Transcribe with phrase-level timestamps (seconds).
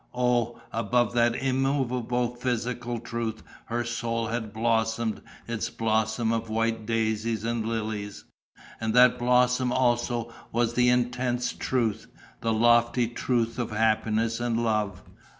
[0.15, 7.43] Oh, above that immovable physical truth her soul had blossomed its blossom of white daisies
[7.43, 8.23] and lilies;
[8.79, 12.07] and that blossom also was the intense truth,
[12.39, 15.03] the lofty truth of happiness and love!